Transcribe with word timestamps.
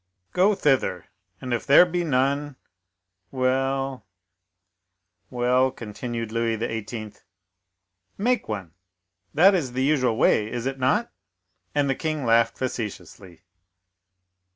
"Go 0.33 0.55
thither, 0.55 1.09
and 1.39 1.53
if 1.53 1.67
there 1.67 1.85
be 1.85 2.03
none—well, 2.03 4.03
well," 5.29 5.69
continued 5.71 6.31
Louis 6.31 6.55
XVIII., 6.57 7.13
"make 8.17 8.47
one; 8.47 8.73
that 9.35 9.53
is 9.53 9.73
the 9.73 9.83
usual 9.83 10.17
way, 10.17 10.51
is 10.51 10.65
it 10.65 10.79
not?" 10.79 11.11
and 11.75 11.87
the 11.87 11.93
king 11.93 12.25
laughed 12.25 12.57
facetiously. 12.57 13.43